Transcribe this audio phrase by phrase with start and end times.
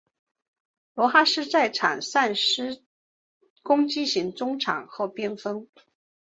[0.95, 2.33] 罗哈斯在场上司
[2.75, 2.81] 职
[3.61, 5.67] 攻击型中场或边锋。